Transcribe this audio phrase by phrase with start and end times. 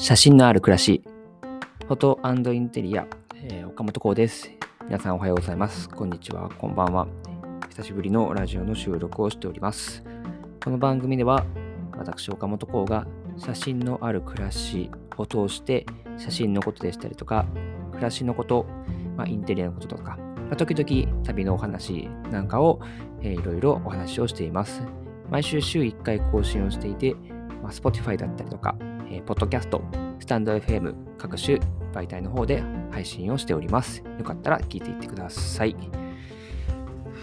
[0.00, 1.02] 写真のある暮らし、
[1.88, 2.20] フォト
[2.52, 4.48] インテリア、えー岡本幸です。
[4.84, 5.88] 皆さんおはようございます。
[5.88, 7.08] こんにちは、こんばんは。
[7.68, 10.04] 久しぶりのラジオの収録をしております。
[10.62, 11.44] この番組では、
[11.96, 15.84] 私、岡本幸が写真のある暮らしを通して、
[16.16, 17.44] 写真のことでしたりとか、
[17.90, 18.66] 暮らしのこと、
[19.16, 22.78] まあ、インテリアのこととか、まあ、時々旅のお話なんかを、
[23.20, 24.80] えーいろいろお話をしています。
[25.28, 27.16] 毎週週1回更新をしていて、
[27.64, 28.76] まあ、Spotify だったりとか、
[29.10, 29.82] えー、ポッドキャスト、
[30.20, 31.58] スタンド FM 各種
[31.92, 34.04] 媒体の方で配信をしております。
[34.18, 35.74] よかったら聞いていってください。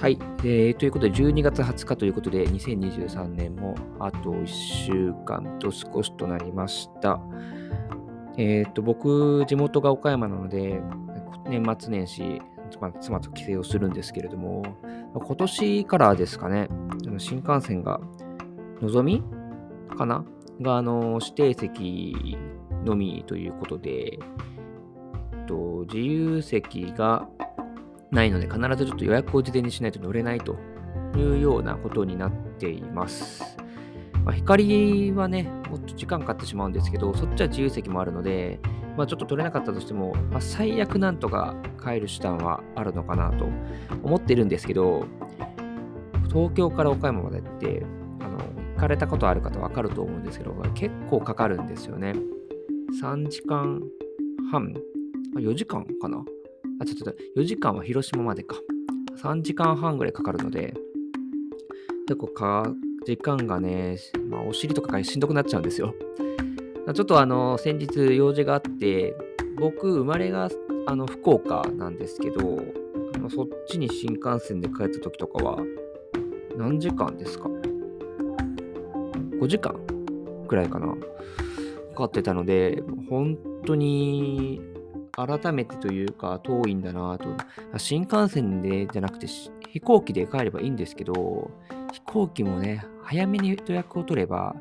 [0.01, 7.19] はい、えーということで12月20日ということで2023年もあと1週間と少しとなりました。
[8.37, 10.81] えっ、と僕地元が岡山なので
[11.47, 12.41] 年末年始
[12.81, 14.63] まあ妻と帰省をするんですけれども
[15.13, 16.67] 今年からですかね
[17.17, 18.01] 新幹線が
[18.81, 19.23] のぞみ？
[19.95, 20.25] かな？
[20.61, 22.37] があの指定席
[22.83, 24.19] のみということで、
[25.45, 27.27] と、自由席が
[28.11, 30.57] ないので必ずちょっと予約を事前にしないと乗れないと
[31.15, 33.57] いうようなことになっています。
[34.23, 38.59] まあ、光はね、もっと時間かかってしまうんですけど、そっちは自由席もあるので、
[38.97, 43.45] まあ、ちょっと取れなかったとしても、まあ、最悪なんとか帰る手段はあるのかなと
[44.03, 45.05] 思ってるんですけど、
[46.29, 47.85] 東京から岡山までって、
[48.75, 52.13] かれたことある方わかると思うんですけど、結構かかるんですよね。
[53.01, 53.81] 3時間
[54.51, 54.73] 半、
[55.35, 56.23] 4時間かな？
[56.79, 58.57] あ、ちょっと4時間は広島までか。
[59.17, 60.73] 3時間半ぐらいかかるので、
[62.07, 62.73] 結構か、
[63.05, 63.97] 時間がね、
[64.29, 65.95] まあ、お尻とかがしんどくなっちゃうんですよ。
[66.93, 69.15] ちょっとあの、先日用事があって、
[69.57, 70.49] 僕、生まれが
[70.87, 72.61] あの福岡なんですけど、
[73.15, 75.59] あのそっちに新幹線で帰った時とかは、
[76.57, 77.49] 何時間ですか？
[79.39, 79.75] ?5 時間
[80.47, 80.87] くらいかな。
[80.87, 80.95] か
[81.95, 84.61] かってたので、本当に
[85.13, 87.29] 改めてというか遠いんだなと。
[87.77, 91.51] 新幹線でじゃなくて飛行機で帰ればいいんですけど、
[91.93, 94.55] 飛行機もね、早めに予約を取れば、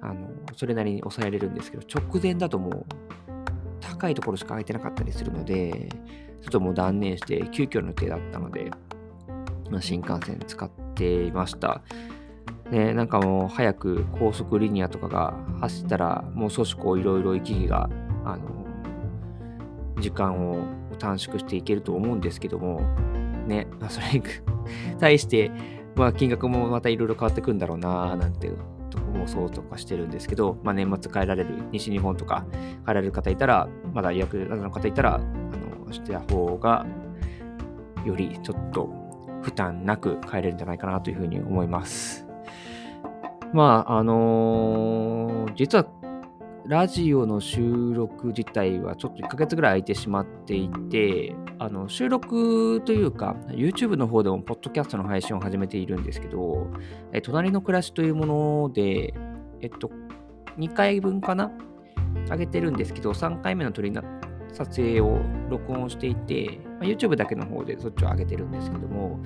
[0.00, 2.86] あの、それなりに抑えられるんですけど、直前だともう
[3.80, 5.88] 高いところしか空いてなかったりするので、
[6.42, 8.70] ちょっともう断念して急遽の予定だったので、
[9.70, 11.82] まあ、新幹線使っていました。
[12.70, 17.88] ね、なんかもう早く高速リニアとかが走ったら、もう少しこういろいろ行き来が、
[18.24, 18.66] あの、
[20.00, 20.64] 時間を
[20.98, 22.80] 短縮していけると思うんですけども、
[23.46, 24.22] ね、まあ、それに
[25.00, 25.50] 対して、
[25.96, 28.52] まあ、金額もまたいろいろ変わってくんだろうな、なんて
[29.14, 32.44] 妄想とかしてるんですけど、まあ、年末帰られる、西日本とか
[32.86, 36.86] 帰られる方いたら、まだ予約の方いたら、あの、してた方が、
[38.04, 38.90] よりちょっと
[39.42, 42.27] 負担なく帰れるんじゃないかなというふうに思います。
[43.52, 45.86] まあ、あのー実は、
[46.66, 56.68] ラジオの収録自体はちょっと1ヶ月ぐらい空いてしまっていて、あの収録というか、YouTube の方でもポッドキャストの配信を始めているんですけど、
[57.12, 59.14] え隣の暮らしというもので、
[59.62, 59.90] えっと、
[60.58, 61.50] 2回分かな？
[62.30, 64.04] 上げてるんですけど、3回目の撮りな
[64.52, 69.18] 撮影を録音していて、ま YouTube だけの方でそっちを上げてるんですけども、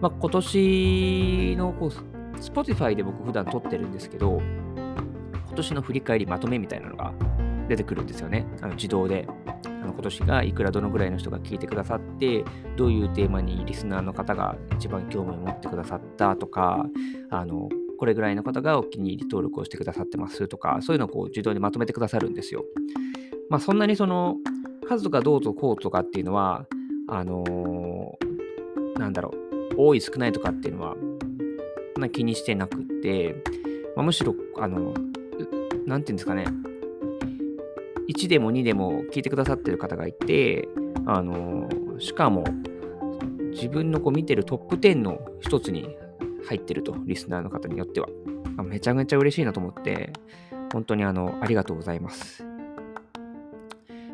[0.00, 4.40] まあ、今年のこう Spotify で僕普段撮ってるんですけど、
[5.46, 7.12] 今年の振り返りまとめみたいなのが
[7.68, 8.46] 出てくるんですよね。
[8.60, 9.26] あの自動で。
[9.64, 12.44] あの今年がいくらどのぐらいの人が聞いてくださって、
[12.76, 16.86] どういうテーマにリスナーの方が一番興味を持ってくださったとか、
[17.30, 22.64] あのこれぐらいの方がお気に入り登録をしてくださってますとか、そういうのをこう自動でまとめてくださるんですよ。
[23.50, 24.36] まあそんなにその
[24.88, 26.66] 数がどうとこうとかっていうのは、
[27.08, 29.32] あのーなんだろ
[29.72, 30.94] う、多い少ないとかっていうのは、
[32.02, 33.36] んな気にしてなくて、
[33.94, 34.92] まあ、むしろ、あの、
[35.86, 36.44] なんていうんですかね、
[38.08, 40.68] 1でも2でも聞いてくださってる方がいて、
[41.06, 41.68] あの、
[42.00, 42.44] しかも、
[43.52, 45.96] 自分のこう見てるトップ10の一つに
[46.46, 48.08] 入ってると、リスナーの方によっては。
[48.64, 50.12] めちゃめちゃ嬉しいなと思って、
[50.72, 52.44] 本当にあの、ありがとうございます。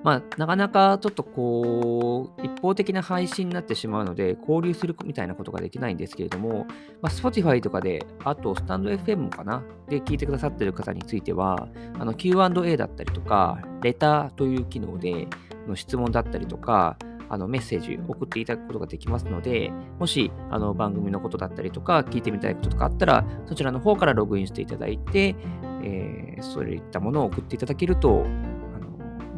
[0.04, 6.66] まあ、なかなかちょっとこう、一方的な配信になってしまうので、交流するみたいなことができないんですけれども、
[7.02, 9.62] まあ、Spotify とかで、あと、スタンド FM かな？
[9.88, 11.68] で聞いてくださってる方については、
[12.16, 15.26] Q&A だったりとか、レターという機能で、
[15.66, 16.96] の質問だったりとか、
[17.30, 25.36] あのメッセージ送っていただくことができますので、もしあの番組のことだったりとか、聞いてみたいこととかあったら、そちらの方からログインしていただいて、
[25.82, 28.24] えーそういったものを送っていただけると、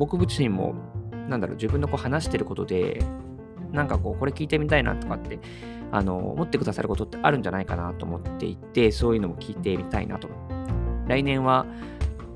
[0.00, 0.74] 僕自身も、
[1.28, 3.02] なんだろう、自分のこう話してることで、
[3.70, 5.38] なんかこう、これ聞いてみたいなとかって、
[5.92, 10.30] あの、思ってくださることってあるんじゃないかなと思っていて、そういうのも聞いてみたいなと。
[11.06, 11.66] 来年は、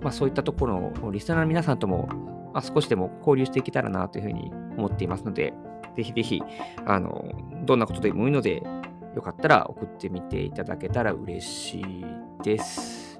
[0.02, 2.06] まあ、そういったところをリスナーの皆さんとも、
[2.52, 5.54] まあ、少しでも交流していけたらなというふうに思っていますので、
[5.96, 6.42] ぜひぜひ、
[6.84, 7.24] あの、
[7.64, 8.62] どんなことでもいいので、
[9.16, 12.04] よかったら送ってみていただけたら嬉しい
[12.42, 13.18] です。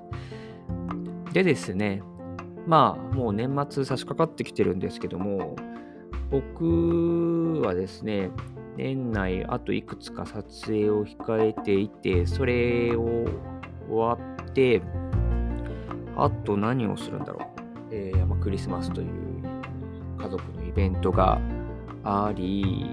[1.33, 2.03] でですね、
[2.67, 5.57] まあ、もう年末差し掛かってきてるんですけども、
[6.31, 8.31] 僕はですね、
[8.77, 13.27] 年内あといくつか撮影を控えていて、それを
[13.89, 14.83] 終わって、
[16.17, 17.65] あと何をするんだろう。
[17.91, 19.09] えーまあ、クリスマスという
[20.19, 21.41] 家族のイベントが
[22.03, 22.87] あり、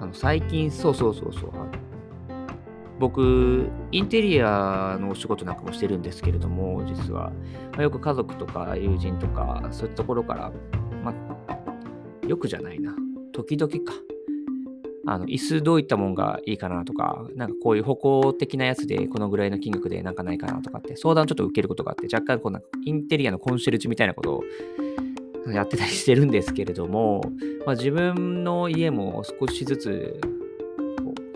[0.00, 1.50] あの最近、そうそうそうそう、
[2.98, 7.32] 僕、インテリアのお仕事なんかもしてるんですけれども、実は、
[7.72, 10.52] まあ、よく家族とか友人とか、そういうところから、
[11.02, 11.12] ま
[11.48, 12.94] あ、よくじゃないな、
[13.32, 13.92] 時々か。
[15.06, 27.20] あの、椅子どういったもんがいいかなとか、なんかこういう歩行的なやつでこのぐらいの金額でなんかないかなとかって相談ちょっと受けることがあって、若干こうなんかインテリアのコンシェルジュみたいなことをやってたりしてるんですけれども、
[27.66, 30.20] まあ、自分の家も少しずつ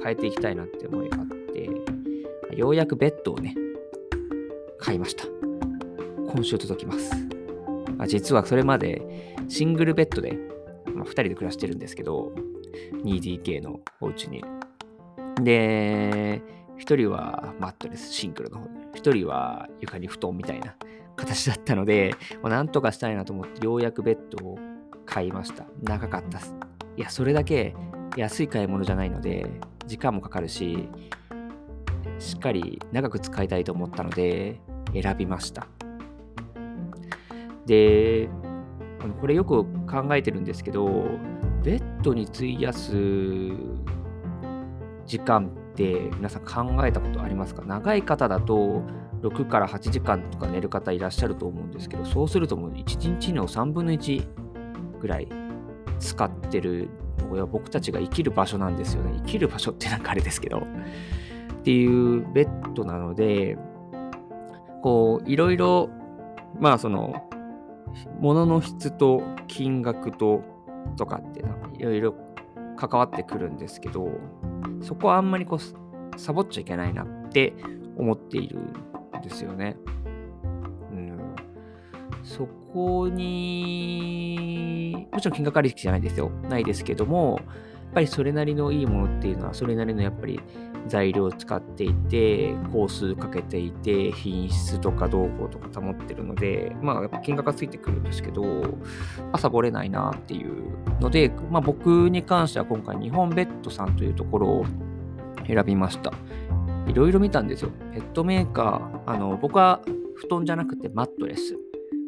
[0.03, 1.28] 変えていきたいなって思いがあって、
[2.57, 3.55] ようやくベッドをね、
[4.79, 5.25] 買いました。
[6.33, 7.15] 今週届きます。
[7.97, 10.39] まあ、実はそれまでシングルベッドで、
[10.95, 12.33] まあ、2人で暮らしてるんですけど、
[13.05, 14.43] 2DK のお家に。
[15.43, 16.43] で、
[16.79, 20.75] 1人はマットレス、シングルの方1人は床に布団みたいな
[21.17, 24.59] 形だったので、まあ、なんとかしたいなと思って、ようやくベッドを
[25.07, 25.67] 買いました。
[25.83, 26.55] 長かったっす。
[26.97, 27.75] いや、それだけ
[28.17, 29.47] 安い買い物じゃないので、
[29.87, 30.89] 時間もかかるし、
[32.19, 34.61] しっかり長く使いたいと思ったので、
[34.93, 35.67] 選びました。
[37.67, 38.29] で、
[39.21, 41.07] これよく考えてるんですけど、
[41.63, 42.93] ベッドに費やす
[45.07, 47.63] 時間って皆さん考えたことありますか？
[47.63, 48.83] 長い方だと
[49.23, 54.27] 6から8時間とか寝る方いらっしゃると思うんですけど、そうするともう1日の3分の1
[55.01, 55.29] ぐらい
[55.99, 56.89] 使ってる
[57.19, 59.13] のが僕たちが生きる場所なんですよね。
[59.19, 60.67] 生きる場所ってなんかあれですけど。
[61.69, 63.59] っていうベッドなので、
[64.83, 65.91] こう、いろいろ、
[66.59, 67.29] まあその、
[68.21, 70.43] 物の質と金額と
[70.97, 71.41] とかって
[71.75, 72.15] いろいろ
[72.79, 74.09] 関わってくるんですけど、
[74.81, 77.53] そこはあんまりこう、サボっちゃいけないなって
[77.99, 78.73] 思っているん
[79.23, 79.77] ですよね。
[80.91, 81.19] うん。
[82.23, 86.31] そこに、もちろん金額ありきじゃないですよ。
[86.49, 87.39] ないですけども、
[87.99, 90.41] ぱりそれなりのいいものっていうのは、それなりのやっぱり
[90.87, 98.45] 材料を使っていて、工数かけていて、品質とか動向とか保ってるので、まあ、やっぱ金額がついてくるんですけど、
[99.33, 104.67] あ、サボれないなっていうので、まあ、僕に関しては今回、日本ベッドさんというところを
[105.49, 106.13] 選びました。
[106.87, 107.71] いろいろ見たんですよ。
[107.93, 109.83] ペットメーカー、あの、僕は
[110.15, 111.59] 布団じゃなくてマットレス。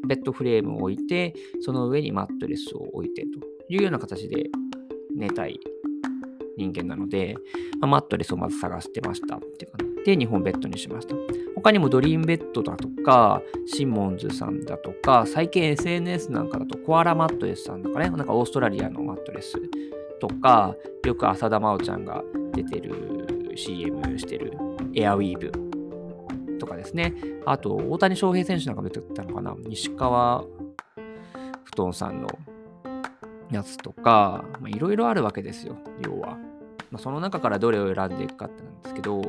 [0.07, 4.47] ベッドフレームを置いて、その上にマットレスを置いてというような形で
[5.15, 5.61] 寝たい
[6.61, 7.37] 人間なので、
[7.81, 11.15] まあ、マットレスをまず探してましたっていう感じで、日本ベッドにしました。
[11.55, 19.57] 他にもドリームベッドだとか、シンモンズさんだとか、最近 SNS なんかだとコアラマットレスさんとかね、なんかオーストラリアのマットレス
[20.21, 20.75] とか、
[21.07, 22.23] よく浅田真央ちゃんが
[22.53, 24.53] 出てる CM してる
[24.95, 27.15] エアウィーブとかですね。
[27.47, 30.45] あと、大谷翔平選手なんかも出てたのかな西川
[31.65, 32.29] 布団さんの
[33.51, 36.39] やつとか、いろいろあるわけですよ、要は。
[36.91, 39.23] まあ、その中からどれを選んでいくかってなんですけど、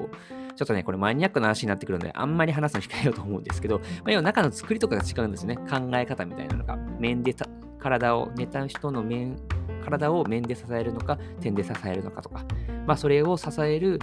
[0.55, 5.57] ちょっとね、これマニアックな話になってくるので、あんまり話すの控えようと思うんですけど、まあ、要は中の作りとかが違うんですね。
[5.57, 6.77] 考え方みたいなのが。
[6.99, 7.35] 面で
[7.79, 9.37] 体を、寝た人の面、
[9.83, 12.43] 体を面で支えるのか、点で支えるのかとか。
[12.85, 13.99] まあ、それを支える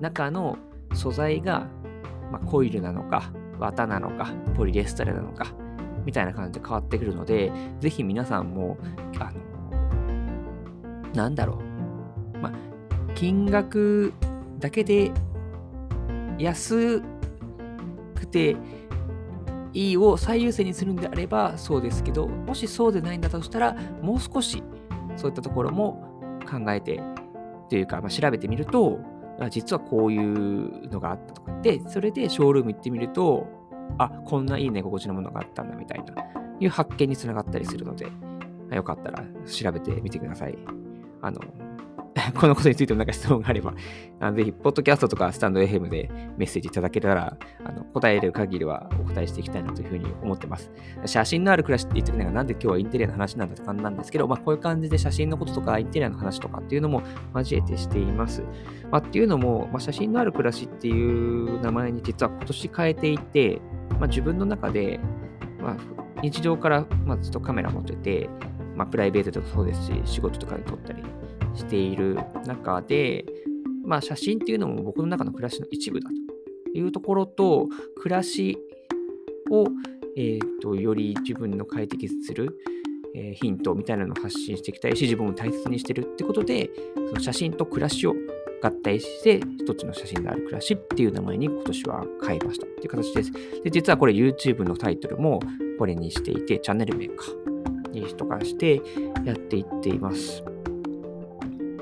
[0.00, 0.58] 中の
[0.94, 1.68] 素材が、
[2.30, 5.46] まあ、コイルなのか、綿なのか、ポリエステルなのか、
[6.04, 8.76] みたいな感じで変わってくるので、ぜひ皆さんも、
[9.18, 9.40] あの、
[11.14, 11.71] なんだろう。
[13.22, 14.12] 金額
[14.58, 15.12] だけで
[16.38, 17.00] 安
[18.16, 18.56] くて
[19.72, 24.60] いいを最優先にするんであればそうですけど、もしそうでないんだとしたら、もう少し
[25.14, 26.02] そういったところも
[26.50, 27.00] 考えて
[27.70, 28.98] というか、まあ、調べてみると、
[29.50, 33.46] 実はこういうのがあったとかで、それでショールーム行ってみると、
[33.98, 36.12] あ、こんないい寝心地のものがあったんだみたいな、
[36.58, 38.08] いう発見につながったりするので、
[38.72, 40.58] よかったら調べてみてください。
[41.20, 41.40] あの、
[42.34, 43.74] このことについてもなんか質問があれば、
[44.20, 50.70] あのぜひ、ポッドキャストとかスタンド FM でメッセージいただけたら、あの答える限りはお答えしていきたいなというふうに思ってます。
[51.06, 57.02] 写真のある暮らしって言ってくれなんで今日はインテリアの話なんだって感じなんですけど、まあ、こういう感じで写真のこととかインテリアの話とかっていうのも
[57.34, 58.42] 交えてしています。
[58.90, 63.60] まあ、っていうのも、まあ、写真のある暮らしっていう名前に実は今年変えていて、
[63.98, 65.00] まあ、自分の中で、
[65.60, 65.76] まあ、
[66.22, 68.28] 日常から、まあ、ずっとカメラ持ってて、
[68.76, 71.02] まあ、プライベートとかそうですし、仕事とかで撮ったり
[71.62, 73.24] している中で、
[73.84, 78.58] まあ、写真っていうのも僕の中の暮らしの一部だというところと、暮らし
[79.50, 79.66] を、
[80.16, 82.58] えーと、より自分の快適する、
[83.14, 86.70] えー、ヒントみたいなのを発信していきたいし、自分を大切にしてるってことで、
[87.08, 88.14] その写真と暮らしを
[88.62, 93.32] 合体して、一つの写真である暮らしっていう名前に今年は変えましたっていう形です。
[93.62, 95.40] で、実はこれ YouTube のタイトルも
[95.78, 97.26] これにしていて、チャンネル名か
[97.90, 98.80] にとかして
[99.24, 100.42] やっていっています。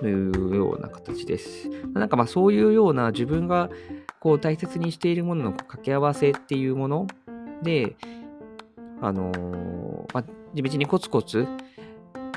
[0.00, 1.68] というような形です。
[1.92, 3.70] なんかまあそういうような自分が
[4.18, 7.06] こう大切にしているものの掛け合わせっていうもの
[7.62, 7.96] で、
[9.00, 11.46] あのー、まあ、地道にコツコツ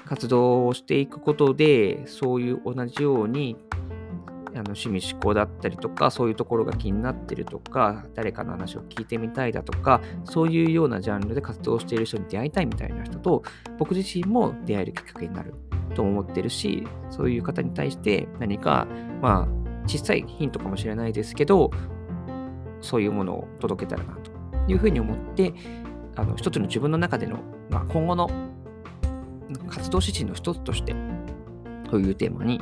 [0.05, 3.58] 活動をしていくことで、そういう同じように
[4.53, 13.43] あの趣味思考だったりとか、そういうところが気になってるとか、誰かの話を聞いてみたいだとか、そういうようなジャンルで活動している人に出会いたいみたいな人と、
[13.79, 15.53] 僕自身も出会えるきっかけになる
[15.95, 18.88] と思ってるし、そういう方に対して何か、
[19.22, 21.72] まあ、小さいヒントかもしれないですけど、
[22.81, 24.31] そういうものを届けたらなと
[24.67, 25.53] いうふうに思って、
[26.15, 28.29] あの一つの自分の中での、まあ、今後の
[29.67, 30.95] 活動指針の一つとして、
[31.89, 32.60] というテーマに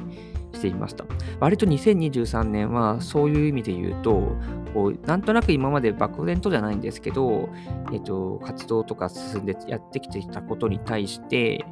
[0.53, 1.05] していました。
[1.39, 4.35] 割と2023年はそういう意味で言うと、
[4.73, 7.49] こうなんとなく今まで漠然とじゃないんですけど、
[7.91, 11.65] えっと、活動とか進んでやってきていたことに対して、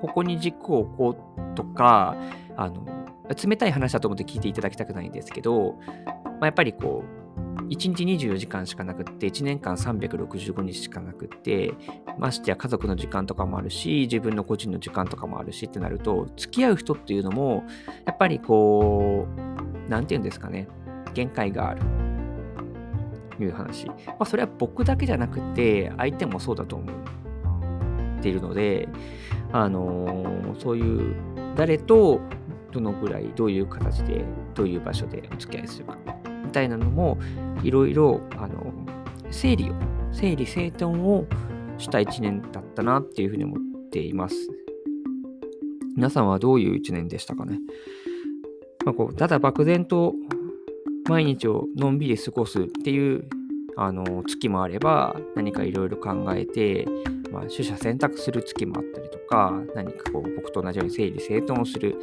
[0.00, 2.16] ここに軸を置こうとか、
[2.56, 2.86] あの
[3.42, 5.76] 冷たい話だと思って聞いていただきたくないんですけど、
[6.24, 7.21] まあ、やっぱりこう、
[7.68, 11.74] 1日24時間しかなくって、1年間365日しかなくって、
[12.18, 17.64] ましてや家族の時間とかもあるし、自分の個人の時間とかもあるしってなると、付き合う人っていうのも、
[18.04, 19.26] やっぱりこ
[19.86, 20.68] う、なんて言うんですかね、
[21.14, 22.02] 限界があると。
[23.40, 23.86] いう話。
[23.88, 28.88] まあ、それは僕だけじゃなくて、相手もそうだと思っているので、
[29.52, 31.16] あのー、そういう
[31.56, 32.20] 誰と
[32.72, 36.21] どのぐらい、どういう形で、どういう場所でお付き合いするか。
[36.52, 37.18] みたいなのも
[37.62, 38.74] いろいろあの
[39.30, 39.74] 整理を
[40.12, 41.26] 整理整頓を
[41.78, 44.36] した1年だったなっていうふうに思っています。
[45.96, 47.58] 皆さんはどういう1年でしたかね、
[48.84, 50.12] まあ、こうただ漠然と
[51.08, 53.24] 毎日をのんびり過ごすっていう
[53.78, 56.86] あの月もあれば何かいろいろ考えて、
[57.30, 61.96] まあ、取捨選択する月もあったりとか何かこう僕と同じように整理整頓をする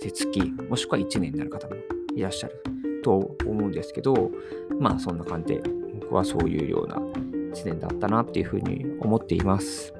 [0.00, 1.76] 月もしくは1年になる方も
[2.16, 2.75] いらっしゃる。
[3.06, 4.32] と思うんですけど、
[4.80, 5.62] まあそんな感じで
[6.00, 9.94] 僕はそういうような1年だったなっていうふうに思っています。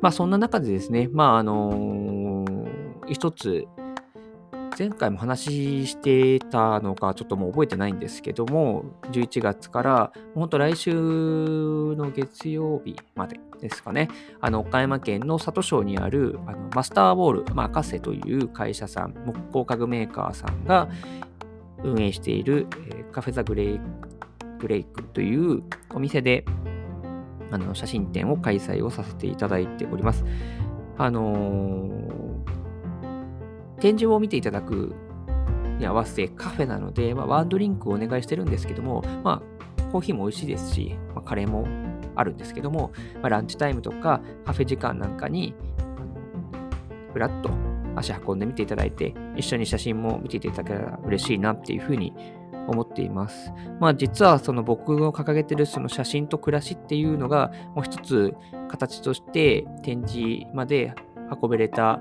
[0.00, 3.66] まあそんな中でですね、まああのー、一つ
[4.78, 14.08] 前回も話してたのかちょっともう覚えてないんですけども、11月から本当来週の月曜日までですかね、
[14.40, 20.88] あの岡山県の里庄にあるあのマスターボール、まあ、赤瀬という会社さん、木工家具メーカーさんが、
[21.84, 23.80] 運営している、え、カフェザグレイ
[24.58, 25.62] グレイクという
[25.94, 26.44] お店で
[27.50, 30.24] あの写真展を開催をさせていただいております。
[30.98, 34.94] あのー、展示を見ていただく
[35.78, 39.42] に合わせてカフェなので、まあ、ワンドリンクをお願いしてるんですけども、ま
[39.78, 41.66] あ、コーヒーも美味しいですし、まあ、カレーも
[42.16, 45.54] あるんですけども、まあ、ランチタイムとかカフェ時間なんかに、
[47.12, 47.50] ふらっと
[47.98, 52.12] 足運んでみていただいて、一緒に写真も見ていただけたら嬉しいなっていうふうに
[52.68, 53.52] 思っています。
[53.80, 58.34] まあ実はその僕の掲げてるその写真と暮らしっていうのがもう一つ
[58.68, 60.94] 形として展示まで
[61.42, 62.00] 運べれた、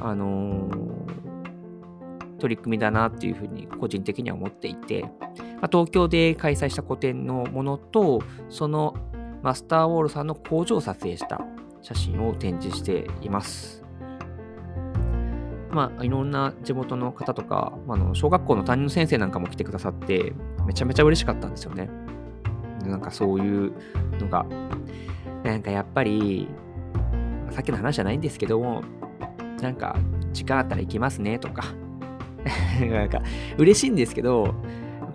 [0.00, 5.02] あのー、取り組みだなっていうふうに個人的には思っていて、
[5.60, 8.94] まあ、東京で開催した個展のものと、その
[9.42, 11.40] マスターウォールさんの工場を撮影した
[11.82, 13.85] 写真を展示しています。
[15.76, 20.32] まあ、いろんな地元の方とか、あの小学校の担任の先生なんかも来てくださって、
[20.66, 21.90] めちゃめちゃ嬉しかったんですよね。
[22.86, 23.74] なんかそういう
[24.18, 24.46] のが、
[25.44, 26.48] なんかやっぱり、
[27.50, 28.84] さっきの話じゃないんですけども、
[29.60, 29.98] なんか、
[30.32, 31.64] 時間あったら行きますねとか、
[32.80, 33.20] なんか、
[33.58, 34.54] 嬉しいんですけど、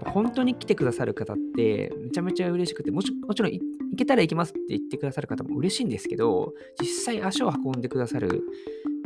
[0.06, 3.62] 本当に来てくださる方ってめちゃめちゃ嬉しくて、もちもちろん行
[3.98, 8.44] けたら行きますって言ってくださる方も嬉しいんですけど、実際足を運んでくださる、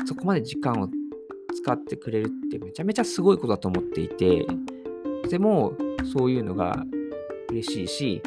[0.05, 0.89] そこまで時間を
[1.55, 4.45] 使ってくれるってめちゃめちゃすごいことだと思っていて、
[5.23, 5.73] とても
[6.13, 6.83] そういうのが
[7.49, 8.21] 嬉しいし、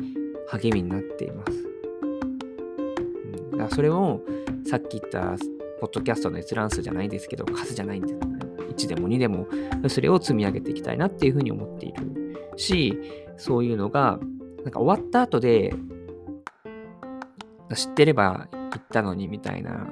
[0.48, 1.68] 励みになっています。
[2.02, 4.22] うん、だからそれも
[4.66, 5.36] さっき言った
[5.80, 8.14] ポッドキャストの閲覧数じゃないですけど、数じゃないんです。
[8.84, 9.46] 1でも2でも、
[9.88, 12.98] それを積み上げていきたいなっていうふうに思っているし、
[13.36, 14.18] そういうのが、
[14.64, 15.74] なんか終わった後で、
[17.74, 19.86] 知ってれば言ったのにみたいな、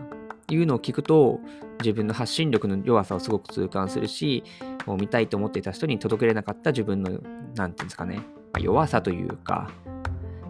[0.55, 1.41] いうのを聞くと、
[1.81, 4.45] 自分の発信力の弱さをすごく痛感するし、
[4.87, 7.11] もう見たいと思っていた人に届けれなかった自分の、
[7.55, 8.23] なんていうんですかね、ま
[8.55, 9.71] あ、弱さというか、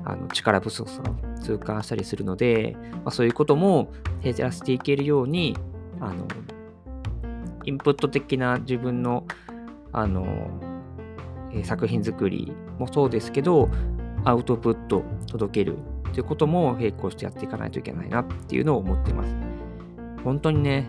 [0.04, 5.56] あの力不足さを痛感したりするので、まあ、そういうことも減らしていけるように、
[6.00, 6.26] あの、
[7.64, 9.26] インプット的な自分の、
[9.92, 10.24] あの、
[11.64, 13.68] 作品作りもそうですけど、
[14.24, 15.76] アウトプット届ける
[16.08, 19.55] っていうことも並行してやっていかないといけないなっていうのを思っています。
[20.26, 20.88] 本当にね、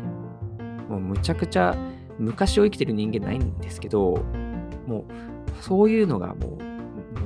[0.89, 1.77] もうむちゃくちゃ
[2.17, 4.25] 昔を生きてる人間ないんですけど、
[4.87, 5.03] もう
[5.61, 6.57] そういうのがも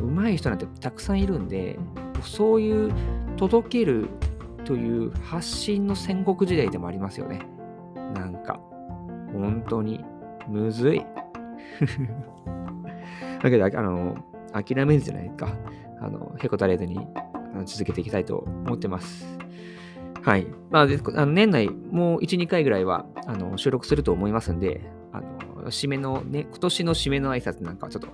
[0.02, 1.80] う上手い人なんてたくさんいるんで、
[2.22, 2.94] そういう
[3.38, 4.10] 届ける
[4.66, 7.40] という発信の戦国時代でもありますよね。
[8.14, 8.60] なんか、
[9.32, 10.04] 本当に
[10.50, 11.06] むずい。
[13.42, 14.18] だけど、あの、
[14.52, 15.48] 諦めるじゃないか。
[16.02, 17.08] あの、へこたれずに
[17.64, 19.40] 続けていきたいと思ってます。
[20.24, 20.48] はい。
[20.70, 28.10] まあ、あの年内もう1、2回ぐらいはあの収録すると思いますんで、あの、締めのね、今年の締めの挨拶なんかはちょっと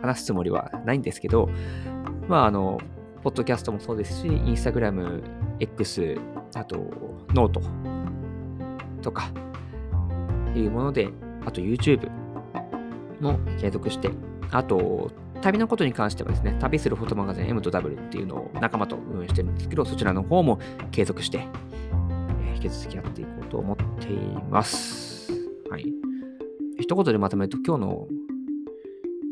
[0.00, 1.50] 話すつもりはないんですけど、
[2.28, 2.78] まあ、あの、
[3.22, 5.22] ポッドキャストもそうですし、インスタグラム、
[5.58, 6.16] X、
[6.54, 6.78] あと、
[7.34, 7.60] ノート
[9.02, 9.30] とか、
[10.54, 11.08] いうもので、
[11.44, 12.10] あと YouTube
[13.20, 14.10] も継続して、
[14.50, 15.10] あと、
[15.42, 20.58] 旅のことに関してはですね、旅するフォトマガジン M と W っていうのを仲間と運営してるんですけど、そちらの方も
[20.90, 21.46] 継続して、
[22.42, 24.16] えー、引き続きやっていこうと思ってい
[24.50, 25.32] ます。
[25.70, 25.86] はい。
[26.78, 28.08] 一言でまとめると、今日の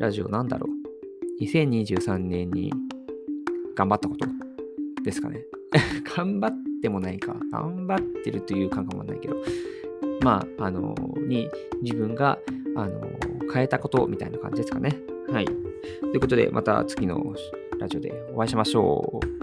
[0.00, 1.44] ラジオなんだろう。
[1.44, 2.72] 2023年に
[3.74, 4.26] 頑張ったこと
[5.02, 5.44] ですかね。
[6.16, 7.36] 頑張ってもないか。
[7.52, 9.36] 頑張ってるという感覚もないけど、
[10.22, 10.94] まあ、あの、
[11.26, 11.48] に
[11.82, 12.38] 自分が、
[12.76, 13.10] あの、
[13.52, 14.96] 変えたことみたいな感じですかね。
[15.30, 15.67] はい。
[16.00, 17.22] ということで、また次の
[17.80, 19.37] ラジオでお会いしましょう。